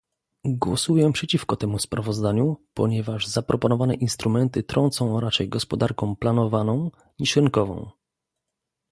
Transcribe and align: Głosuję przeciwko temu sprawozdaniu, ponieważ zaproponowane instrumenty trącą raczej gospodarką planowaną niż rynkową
Głosuję 0.45 1.13
przeciwko 1.13 1.55
temu 1.55 1.79
sprawozdaniu, 1.79 2.57
ponieważ 2.73 3.27
zaproponowane 3.27 3.95
instrumenty 3.95 4.63
trącą 4.63 5.19
raczej 5.19 5.49
gospodarką 5.49 6.15
planowaną 6.15 6.91
niż 7.19 7.35
rynkową 7.35 7.91